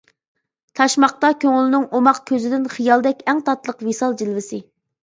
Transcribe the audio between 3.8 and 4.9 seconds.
ۋىسال جىلۋىسى.